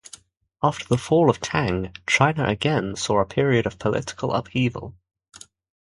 After 0.63 0.83
the 0.85 0.97
fall 0.97 1.29
of 1.29 1.39
Tang, 1.41 1.93
China 2.07 2.47
again 2.47 2.95
saw 2.95 3.19
a 3.19 3.25
period 3.27 3.67
of 3.67 3.77
political 3.77 4.33
upheaval. 4.33 4.95